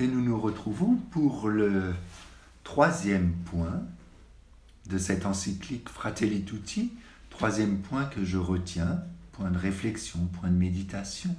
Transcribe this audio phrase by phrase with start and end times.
[0.00, 1.94] Et nous nous retrouvons pour le
[2.64, 3.82] troisième point
[4.88, 6.94] de cette encyclique Fratelli Tutti,
[7.28, 11.36] troisième point que je retiens, point de réflexion, point de méditation.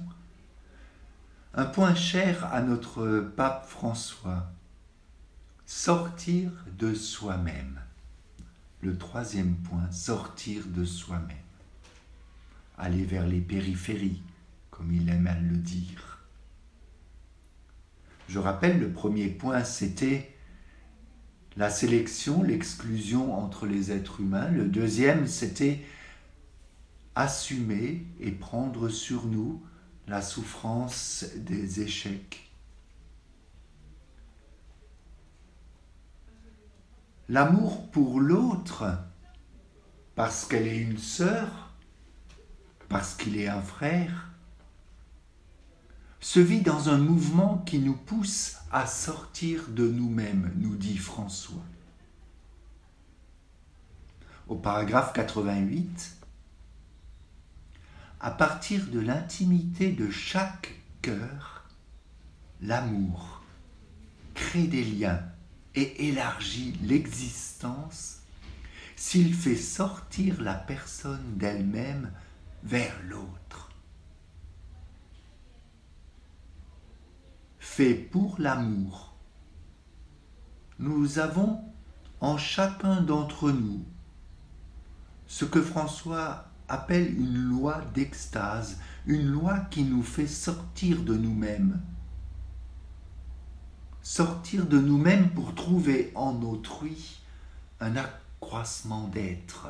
[1.54, 4.52] Un point cher à notre pape François,
[5.66, 7.80] sortir de soi-même.
[8.80, 11.36] Le troisième point, sortir de soi-même.
[12.78, 14.22] Aller vers les périphéries,
[14.70, 16.11] comme il aime à le dire.
[18.32, 20.34] Je rappelle, le premier point, c'était
[21.58, 24.48] la sélection, l'exclusion entre les êtres humains.
[24.48, 25.84] Le deuxième, c'était
[27.14, 29.62] assumer et prendre sur nous
[30.08, 32.50] la souffrance des échecs.
[37.28, 38.96] L'amour pour l'autre,
[40.14, 41.74] parce qu'elle est une sœur,
[42.88, 44.31] parce qu'il est un frère,
[46.22, 51.64] se vit dans un mouvement qui nous pousse à sortir de nous-mêmes, nous dit François.
[54.46, 56.16] Au paragraphe 88,
[58.20, 61.64] à partir de l'intimité de chaque cœur,
[62.60, 63.42] l'amour
[64.34, 65.20] crée des liens
[65.74, 68.20] et élargit l'existence
[68.94, 72.12] s'il fait sortir la personne d'elle-même
[72.62, 73.61] vers l'autre.
[77.74, 79.14] Fait pour l'amour.
[80.78, 81.58] Nous avons
[82.20, 83.82] en chacun d'entre nous
[85.26, 91.80] ce que François appelle une loi d'extase, une loi qui nous fait sortir de nous-mêmes.
[94.02, 97.22] Sortir de nous-mêmes pour trouver en autrui
[97.80, 99.68] un accroissement d'être.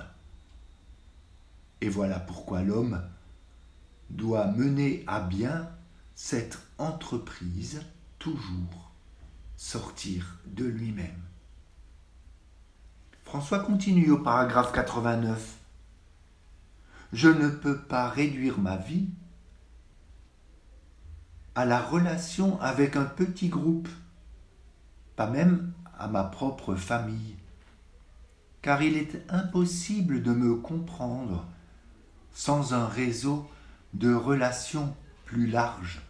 [1.80, 3.00] Et voilà pourquoi l'homme
[4.10, 5.70] doit mener à bien
[6.14, 7.82] cette entreprise,
[8.18, 8.92] toujours
[9.56, 11.22] sortir de lui-même.
[13.24, 15.58] François continue au paragraphe 89
[17.12, 19.08] je ne peux pas réduire ma vie
[21.54, 23.88] à la relation avec un petit groupe,
[25.16, 27.36] pas même à ma propre famille,
[28.62, 31.46] car il est impossible de me comprendre
[32.32, 33.46] sans un réseau
[33.92, 34.96] de relations
[35.32, 36.02] plus larges.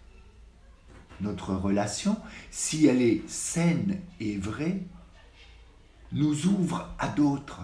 [1.21, 4.83] Notre relation, si elle est saine et vraie,
[6.11, 7.63] nous ouvre à d'autres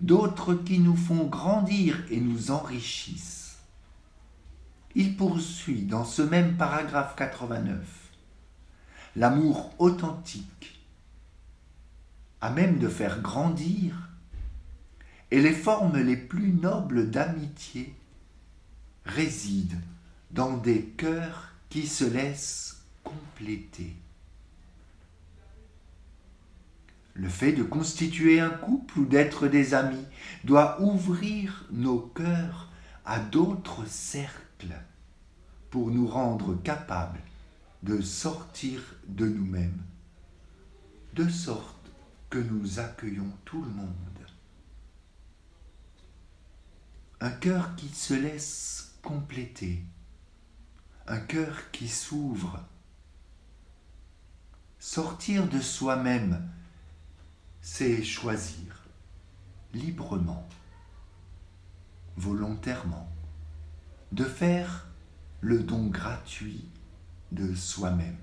[0.00, 3.58] d'autres qui nous font grandir et nous enrichissent.
[4.94, 7.78] Il poursuit dans ce même paragraphe 89
[9.16, 10.84] l'amour authentique,
[12.42, 14.10] à même de faire grandir,
[15.30, 17.94] et les formes les plus nobles d'amitié
[19.06, 19.80] résident
[20.30, 23.94] dans des cœurs qui se laissent compléter.
[27.14, 30.04] Le fait de constituer un couple ou d'être des amis
[30.44, 32.70] doit ouvrir nos cœurs
[33.06, 34.76] à d'autres cercles
[35.70, 37.20] pour nous rendre capables
[37.82, 39.82] de sortir de nous-mêmes,
[41.14, 41.90] de sorte
[42.30, 43.88] que nous accueillons tout le monde.
[47.20, 49.82] Un cœur qui se laisse compléter,
[51.08, 52.64] un cœur qui s'ouvre,
[54.78, 56.48] sortir de soi-même
[57.68, 58.86] c'est choisir
[59.74, 60.48] librement,
[62.16, 63.10] volontairement,
[64.12, 64.86] de faire
[65.40, 66.64] le don gratuit
[67.32, 68.16] de soi-même.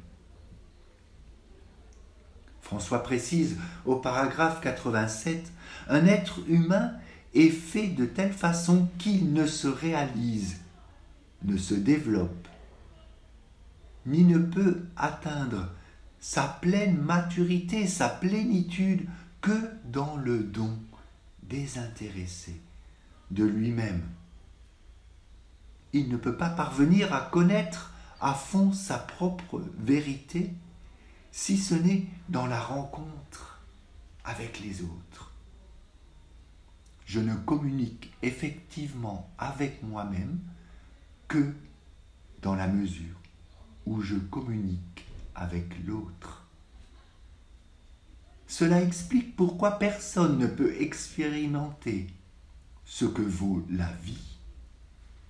[2.61, 5.51] François précise au paragraphe 87,
[5.89, 6.93] un être humain
[7.33, 10.61] est fait de telle façon qu'il ne se réalise,
[11.43, 12.42] ne se développe,
[14.05, 15.69] ni ne peut atteindre
[16.19, 19.07] sa pleine maturité, sa plénitude
[19.41, 20.79] que dans le don
[21.43, 22.59] désintéressé
[23.31, 24.03] de lui-même.
[25.91, 30.53] Il ne peut pas parvenir à connaître à fond sa propre vérité
[31.31, 33.59] si ce n'est dans la rencontre
[34.23, 35.33] avec les autres.
[37.05, 40.39] Je ne communique effectivement avec moi-même
[41.27, 41.53] que
[42.41, 43.22] dans la mesure
[43.85, 46.45] où je communique avec l'autre.
[48.47, 52.07] Cela explique pourquoi personne ne peut expérimenter
[52.85, 54.37] ce que vaut la vie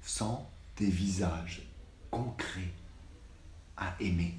[0.01, 1.61] sans des visages
[2.11, 2.73] concrets
[3.77, 4.35] à aimer.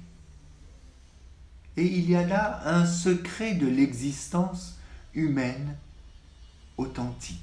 [1.77, 4.77] Et il y a là un secret de l'existence
[5.13, 5.75] humaine
[6.77, 7.39] authentique.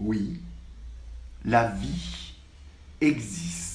[0.00, 0.40] Oui,
[1.44, 2.34] la vie
[3.00, 3.73] existe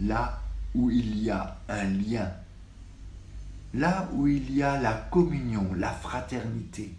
[0.00, 0.40] là
[0.74, 2.32] où il y a un lien,
[3.72, 6.92] là où il y a la communion, la fraternité.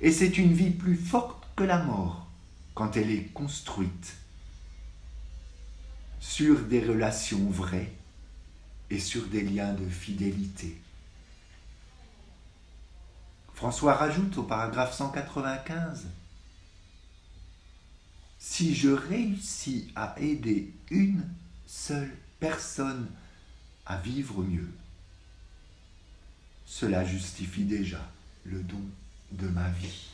[0.00, 2.28] Et c'est une vie plus forte que la mort
[2.74, 4.16] quand elle est construite
[6.20, 7.92] sur des relations vraies
[8.90, 10.80] et sur des liens de fidélité.
[13.54, 16.06] François rajoute au paragraphe 195
[18.38, 21.28] Si je réussis à aider une
[21.66, 23.10] seule personne
[23.84, 24.70] à vivre mieux,
[26.64, 28.00] cela justifie déjà
[28.44, 28.82] le don
[29.32, 30.08] de ma vie.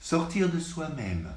[0.00, 1.32] Sortir de soi-même,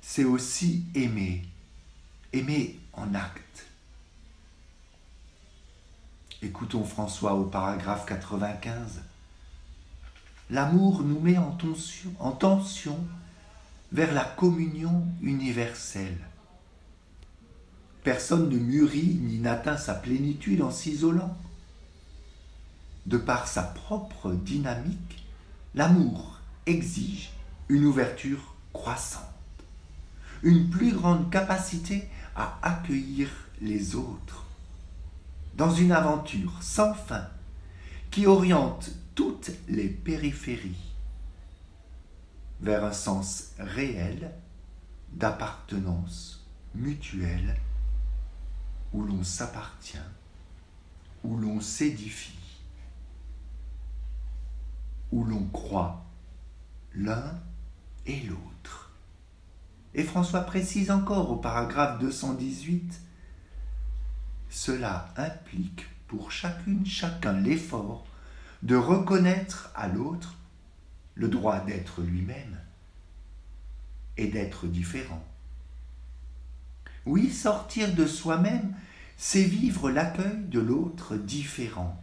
[0.00, 1.42] c'est aussi aimer,
[2.32, 3.66] aimer en acte.
[6.44, 9.00] Écoutons François au paragraphe 95.
[10.50, 12.98] L'amour nous met en tension, en tension
[13.92, 16.18] vers la communion universelle.
[18.02, 21.34] Personne ne mûrit ni n'atteint sa plénitude en s'isolant.
[23.06, 25.24] De par sa propre dynamique,
[25.74, 27.30] l'amour exige
[27.70, 29.22] une ouverture croissante
[30.42, 32.06] une plus grande capacité
[32.36, 33.30] à accueillir
[33.62, 34.43] les autres
[35.56, 37.28] dans une aventure sans fin
[38.10, 40.92] qui oriente toutes les périphéries
[42.60, 44.32] vers un sens réel
[45.12, 47.56] d'appartenance mutuelle
[48.92, 49.98] où l'on s'appartient,
[51.22, 52.60] où l'on s'édifie,
[55.12, 56.04] où l'on croit
[56.94, 57.40] l'un
[58.06, 58.92] et l'autre.
[59.94, 63.00] Et François précise encore au paragraphe 218,
[64.54, 68.06] Cela implique pour chacune, chacun l'effort
[68.62, 70.36] de reconnaître à l'autre
[71.16, 72.60] le droit d'être lui-même
[74.16, 75.24] et d'être différent.
[77.04, 78.76] Oui, sortir de soi-même,
[79.16, 82.00] c'est vivre l'accueil de l'autre différent.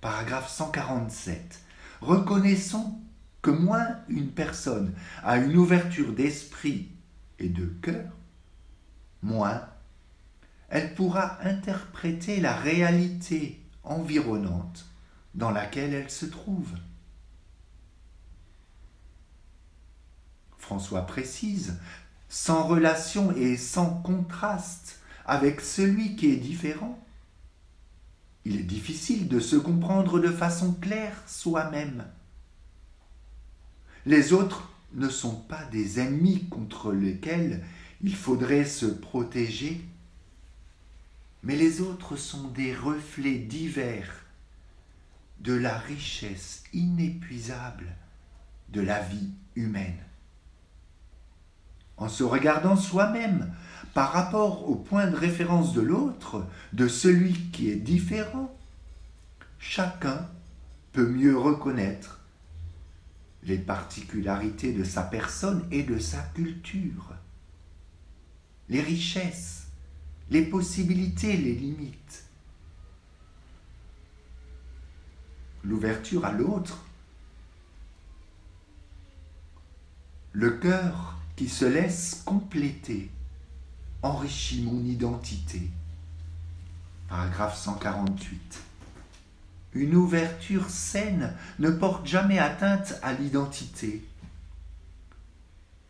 [0.00, 1.60] Paragraphe 147.
[2.02, 3.00] Reconnaissons
[3.42, 4.94] que moins une personne
[5.24, 6.88] a une ouverture d'esprit
[7.40, 8.12] et de cœur,
[9.22, 9.68] moins
[10.68, 14.86] elle pourra interpréter la réalité environnante
[15.34, 16.72] dans laquelle elle se trouve.
[20.58, 21.78] François précise,
[22.28, 26.98] sans relation et sans contraste avec celui qui est différent,
[28.44, 32.04] il est difficile de se comprendre de façon claire soi-même.
[34.06, 37.64] Les autres ne sont pas des ennemis contre lesquels
[38.02, 39.84] il faudrait se protéger,
[41.46, 44.24] mais les autres sont des reflets divers
[45.38, 47.86] de la richesse inépuisable
[48.70, 49.98] de la vie humaine.
[51.98, 53.54] En se regardant soi-même
[53.94, 58.52] par rapport au point de référence de l'autre, de celui qui est différent,
[59.60, 60.28] chacun
[60.90, 62.18] peut mieux reconnaître
[63.44, 67.14] les particularités de sa personne et de sa culture,
[68.68, 69.65] les richesses,
[70.30, 72.24] les possibilités, les limites.
[75.64, 76.84] L'ouverture à l'autre,
[80.32, 83.10] le cœur qui se laisse compléter
[84.02, 85.70] enrichit mon identité.
[87.08, 88.62] Paragraphe 148.
[89.74, 94.04] Une ouverture saine ne porte jamais atteinte à l'identité.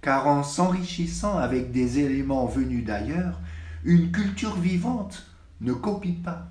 [0.00, 3.40] Car en s'enrichissant avec des éléments venus d'ailleurs,
[3.86, 5.24] une culture vivante
[5.60, 6.50] ne copie pas,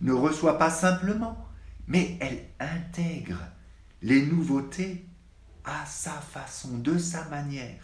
[0.00, 1.44] ne reçoit pas simplement,
[1.88, 3.40] mais elle intègre
[4.00, 5.04] les nouveautés
[5.64, 7.82] à sa façon, de sa manière.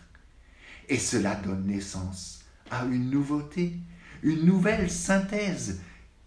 [0.88, 3.76] Et cela donne naissance à une nouveauté,
[4.22, 5.80] une nouvelle synthèse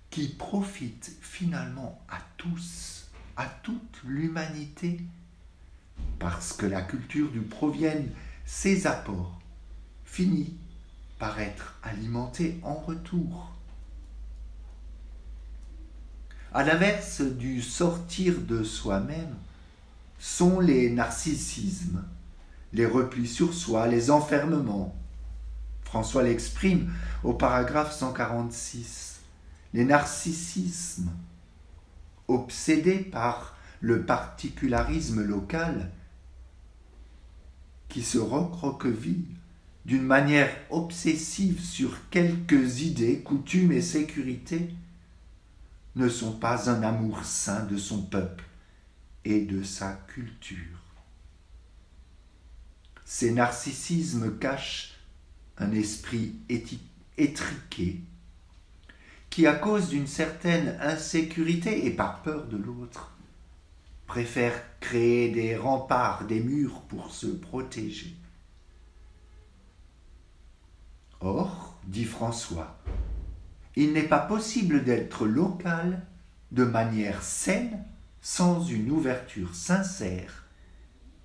[0.09, 5.00] qui profite finalement à tous, à toute l'humanité,
[6.19, 8.12] parce que la culture du proviennent
[8.43, 9.39] ses apports,
[10.03, 10.57] finit
[11.19, 13.51] par être alimentée en retour.
[16.51, 19.35] À l'inverse du sortir de soi-même,
[20.17, 22.03] sont les narcissismes,
[22.73, 24.95] les replis sur soi, les enfermements.
[25.83, 26.91] François l'exprime
[27.23, 29.09] au paragraphe 146
[29.73, 31.11] les narcissismes,
[32.27, 35.91] obsédés par le particularisme local,
[37.88, 39.38] qui se recroquevillent
[39.89, 44.69] d'une manière obsessive sur quelques idées, coutumes et sécurités,
[45.96, 48.43] ne sont pas un amour saint de son peuple
[49.25, 50.77] et de sa culture.
[53.03, 54.93] Ces narcissismes cachent
[55.58, 56.36] un esprit
[57.17, 58.01] étriqué
[59.31, 63.17] qui, à cause d'une certaine insécurité et par peur de l'autre,
[64.05, 68.15] préfère créer des remparts, des murs pour se protéger.
[71.21, 72.79] Or, dit François,
[73.75, 76.05] il n'est pas possible d'être local
[76.51, 77.83] de manière saine
[78.21, 80.45] sans une ouverture sincère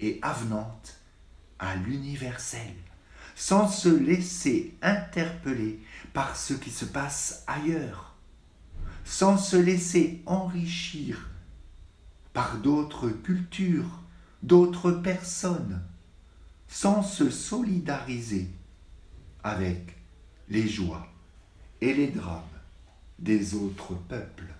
[0.01, 0.99] et avenante
[1.61, 2.75] à l'universel,
[3.37, 5.81] sans se laisser interpeller
[6.13, 8.17] par ce qui se passe ailleurs,
[9.05, 11.31] sans se laisser enrichir
[12.33, 14.03] par d'autres cultures,
[14.43, 15.81] d'autres personnes,
[16.67, 18.51] sans se solidariser
[19.45, 19.97] avec
[20.49, 21.07] les joies
[21.81, 22.43] et les drames
[23.19, 24.53] des autres peuples.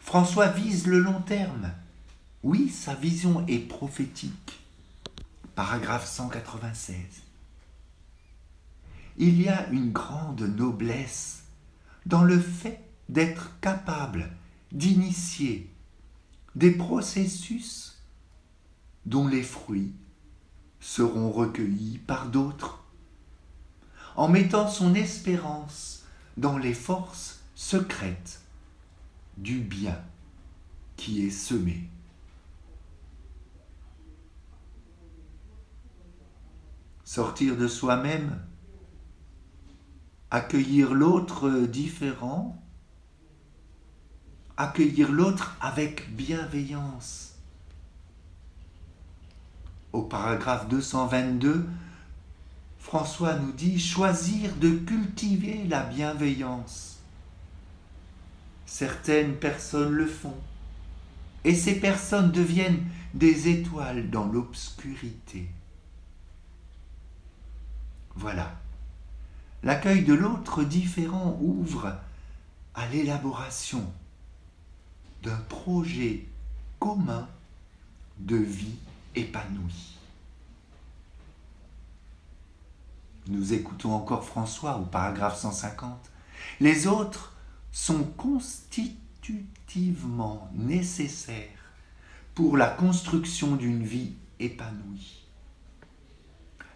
[0.00, 1.72] François vise le long terme.
[2.42, 4.60] Oui, sa vision est prophétique.
[5.54, 6.96] Paragraphe 196.
[9.16, 11.42] Il y a une grande noblesse
[12.06, 14.30] dans le fait d'être capable
[14.70, 15.68] d'initier
[16.54, 17.98] des processus
[19.06, 19.92] dont les fruits
[20.80, 22.84] seront recueillis par d'autres,
[24.18, 26.02] en mettant son espérance
[26.36, 28.40] dans les forces secrètes
[29.36, 29.96] du bien
[30.96, 31.88] qui est semé.
[37.04, 38.42] Sortir de soi-même,
[40.32, 42.60] accueillir l'autre différent,
[44.56, 47.36] accueillir l'autre avec bienveillance.
[49.92, 51.64] Au paragraphe 222,
[52.78, 56.98] François nous dit choisir de cultiver la bienveillance.
[58.66, 60.36] Certaines personnes le font,
[61.44, 65.48] et ces personnes deviennent des étoiles dans l'obscurité.
[68.14, 68.58] Voilà.
[69.62, 71.96] L'accueil de l'autre différent ouvre
[72.74, 73.84] à l'élaboration
[75.22, 76.26] d'un projet
[76.78, 77.28] commun
[78.18, 78.76] de vie
[79.14, 79.97] épanouie.
[83.28, 86.10] Nous écoutons encore François au paragraphe 150.
[86.60, 87.36] Les autres
[87.70, 91.74] sont constitutivement nécessaires
[92.34, 95.26] pour la construction d'une vie épanouie.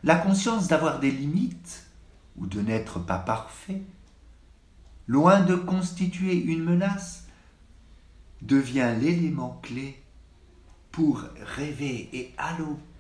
[0.04, 1.86] La conscience d'avoir des limites
[2.36, 3.80] ou de n'être pas parfait,
[5.06, 7.24] loin de constituer une menace,
[8.42, 10.02] devient l'élément clé
[10.90, 11.24] pour
[11.56, 12.34] rêver et,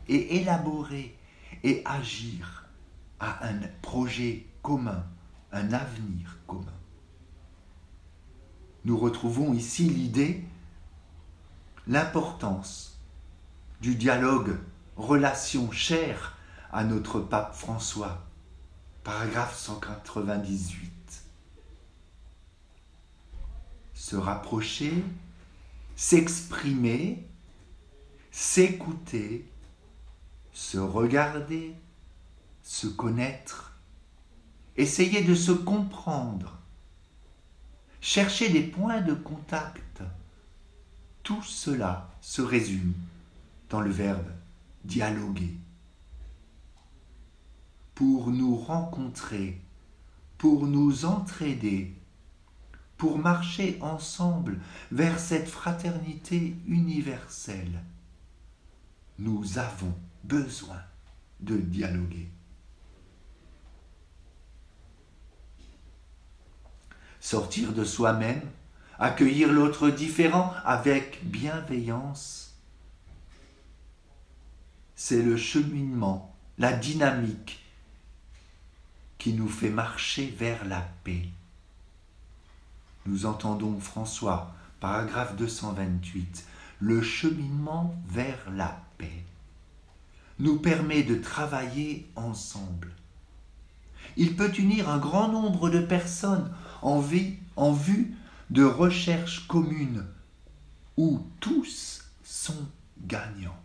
[0.08, 1.18] et élaborer
[1.64, 2.61] et agir
[3.22, 5.06] à un projet commun,
[5.50, 6.74] un avenir commun
[8.84, 10.44] nous retrouvons ici l'idée,
[11.86, 12.98] l'importance
[13.80, 14.58] du dialogue,
[14.96, 16.36] relation chère
[16.72, 18.26] à notre pape François.
[19.04, 20.90] Paragraphe 198.
[23.94, 25.04] Se rapprocher,
[25.96, 27.26] s'exprimer,
[28.30, 29.48] s'écouter,
[30.52, 31.74] se regarder,
[32.62, 33.78] se connaître,
[34.76, 36.58] essayer de se comprendre,
[38.00, 40.02] chercher des points de contact.
[41.22, 42.94] Tout cela se résume
[43.70, 44.30] dans le verbe
[44.84, 45.54] dialoguer.
[47.94, 49.60] Pour nous rencontrer,
[50.38, 51.94] pour nous entraider,
[52.96, 57.82] pour marcher ensemble vers cette fraternité universelle,
[59.18, 60.80] nous avons besoin
[61.40, 62.28] de dialoguer.
[67.22, 68.42] Sortir de soi-même,
[68.98, 72.56] accueillir l'autre différent avec bienveillance.
[74.96, 77.64] C'est le cheminement, la dynamique
[79.18, 81.28] qui nous fait marcher vers la paix.
[83.06, 86.44] Nous entendons François, paragraphe 228,
[86.80, 89.22] le cheminement vers la paix
[90.40, 92.90] nous permet de travailler ensemble.
[94.16, 96.52] Il peut unir un grand nombre de personnes
[96.82, 98.16] en, vue
[98.50, 100.04] de recherches communes
[100.96, 102.66] où tous sont
[103.06, 103.58] gagnants.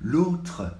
[0.00, 0.76] L'autre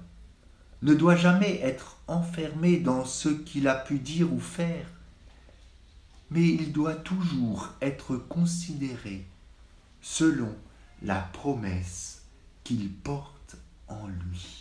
[0.81, 4.87] ne doit jamais être enfermé dans ce qu'il a pu dire ou faire,
[6.31, 9.25] mais il doit toujours être considéré
[10.01, 10.55] selon
[11.03, 12.23] la promesse
[12.63, 13.57] qu'il porte
[13.87, 14.60] en lui.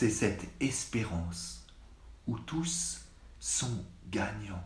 [0.00, 1.66] C'est cette espérance
[2.26, 3.02] où tous
[3.38, 4.64] sont gagnants.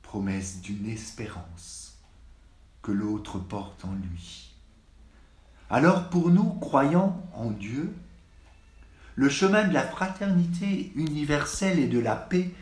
[0.00, 1.98] Promesse d'une espérance
[2.80, 4.54] que l'autre porte en lui.
[5.68, 7.94] Alors pour nous, croyants en Dieu,
[9.14, 12.52] le chemin de la fraternité universelle et de la paix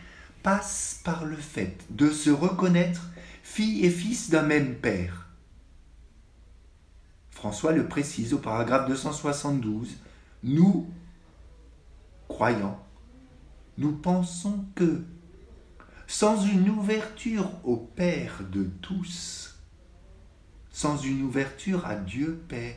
[0.43, 3.09] passe par le fait de se reconnaître
[3.45, 5.29] fille et fils d'un même Père.
[7.31, 9.97] François le précise au paragraphe 272.
[10.43, 10.89] Nous,
[12.29, 12.81] croyants,
[13.79, 15.03] nous pensons que,
[16.07, 19.59] sans une ouverture au Père de tous,
[20.71, 22.77] sans une ouverture à Dieu Père,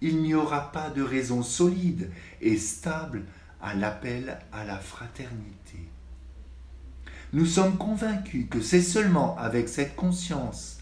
[0.00, 2.10] il n'y aura pas de raison solide
[2.40, 3.24] et stable
[3.60, 5.88] à l'appel à la fraternité.
[7.32, 10.78] Nous sommes convaincus que c'est seulement avec cette conscience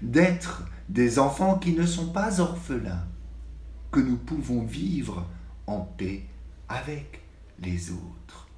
[0.00, 3.06] d'être des enfants qui ne sont pas orphelins
[3.90, 5.26] que nous pouvons vivre
[5.66, 6.24] en paix
[6.68, 7.20] avec
[7.60, 8.48] les autres.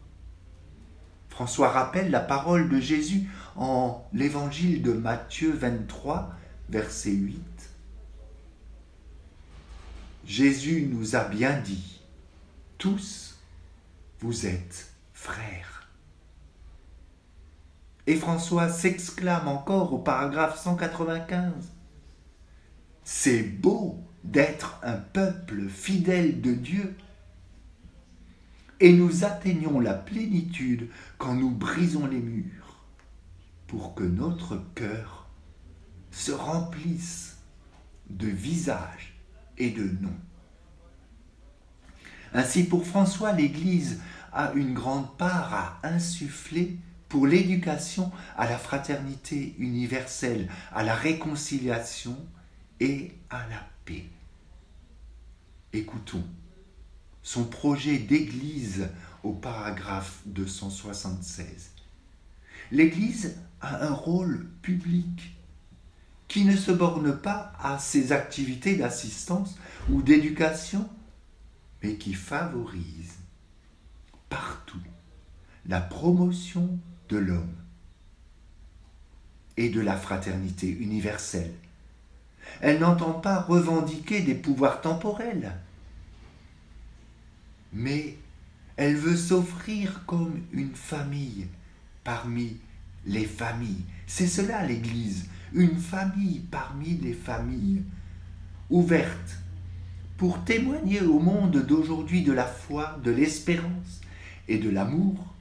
[1.28, 6.32] François rappelle la parole de Jésus en l'évangile de Matthieu 23,
[6.68, 7.40] verset 8.
[10.26, 12.00] Jésus nous a bien dit,
[12.78, 13.38] tous,
[14.20, 15.88] vous êtes frères.
[18.06, 21.52] Et François s'exclame encore au paragraphe 195.
[23.04, 26.96] C'est beau d'être un peuple fidèle de Dieu.
[28.82, 32.84] Et nous atteignons la plénitude quand nous brisons les murs
[33.68, 35.28] pour que notre cœur
[36.10, 37.36] se remplisse
[38.10, 39.14] de visages
[39.56, 40.18] et de noms.
[42.34, 44.00] Ainsi pour François, l'Église
[44.32, 46.76] a une grande part à insuffler
[47.08, 52.16] pour l'éducation à la fraternité universelle, à la réconciliation
[52.80, 54.06] et à la paix.
[55.72, 56.24] Écoutons
[57.22, 58.88] son projet d'Église
[59.22, 61.70] au paragraphe 276.
[62.70, 65.36] L'Église a un rôle public
[66.26, 69.56] qui ne se borne pas à ses activités d'assistance
[69.90, 70.88] ou d'éducation,
[71.82, 73.18] mais qui favorise
[74.28, 74.80] partout
[75.66, 77.54] la promotion de l'homme
[79.56, 81.52] et de la fraternité universelle.
[82.60, 85.52] Elle n'entend pas revendiquer des pouvoirs temporels,
[87.72, 88.16] mais
[88.76, 91.46] elle veut s'offrir comme une famille
[92.04, 92.56] parmi
[93.06, 93.84] les familles.
[94.06, 97.82] C'est cela l'Église, une famille parmi les familles,
[98.70, 99.38] ouverte
[100.16, 104.00] pour témoigner au monde d'aujourd'hui de la foi, de l'espérance
[104.48, 105.34] et de l'amour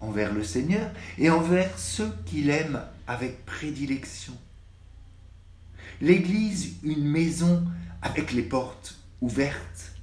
[0.00, 4.34] envers le Seigneur et envers ceux qu'il aime avec prédilection.
[6.00, 7.64] L'Église, une maison
[8.02, 9.93] avec les portes ouvertes.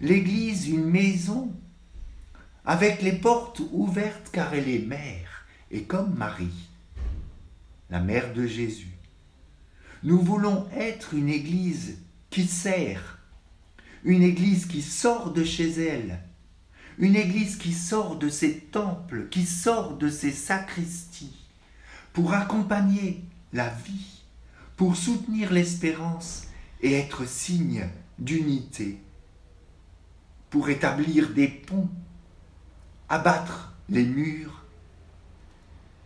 [0.00, 1.52] L'Église, une maison
[2.64, 6.68] avec les portes ouvertes car elle est mère et comme Marie,
[7.90, 8.92] la mère de Jésus.
[10.04, 11.98] Nous voulons être une Église
[12.30, 13.18] qui sert,
[14.04, 16.20] une Église qui sort de chez elle,
[16.98, 21.44] une Église qui sort de ses temples, qui sort de ses sacristies,
[22.12, 24.22] pour accompagner la vie,
[24.76, 26.44] pour soutenir l'espérance
[26.82, 27.88] et être signe
[28.20, 29.00] d'unité,
[30.50, 31.90] pour établir des ponts,
[33.08, 34.64] abattre les murs,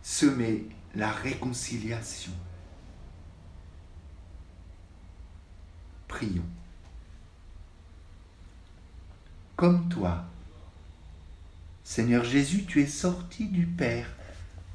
[0.01, 2.33] semer la réconciliation.
[6.07, 6.43] Prions.
[9.55, 10.25] Comme toi,
[11.83, 14.09] Seigneur Jésus, tu es sorti du Père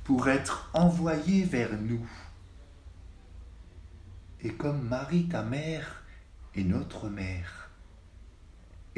[0.05, 2.09] pour être envoyé vers nous.
[4.41, 6.03] Et comme Marie, ta mère,
[6.55, 7.68] est notre mère,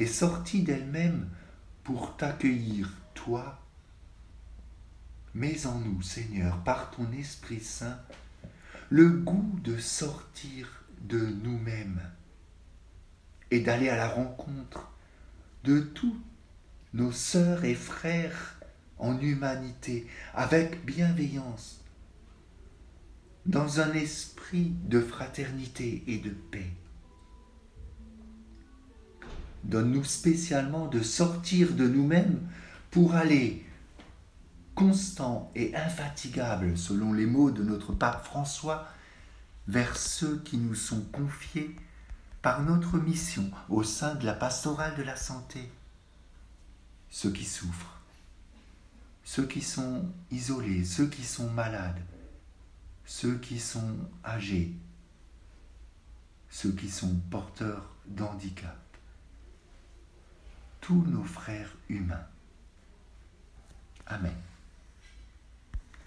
[0.01, 1.29] est sortie d'elle-même
[1.85, 3.61] pour t'accueillir, toi,
[5.35, 7.99] mets en nous, Seigneur, par ton Esprit Saint,
[8.89, 12.01] le goût de sortir de nous-mêmes
[13.51, 14.91] et d'aller à la rencontre
[15.65, 16.21] de tout
[16.95, 18.61] nos sœurs et frères
[18.99, 21.83] en humanité, avec bienveillance,
[23.47, 26.71] dans un esprit de fraternité et de paix.
[29.65, 32.41] Donne-nous spécialement de sortir de nous-mêmes
[32.91, 33.65] pour aller
[34.75, 38.89] constant et infatigable, selon les mots de notre pape François,
[39.69, 41.77] vers ceux qui nous sont confiés
[42.43, 45.71] par notre mission au sein de la pastorale de la santé.
[47.11, 48.01] Ceux qui souffrent,
[49.25, 52.01] ceux qui sont isolés, ceux qui sont malades,
[53.05, 54.73] ceux qui sont âgés,
[56.49, 58.79] ceux qui sont porteurs d'handicap,
[60.91, 62.27] tous nos frères humains.
[64.09, 64.35] Amen.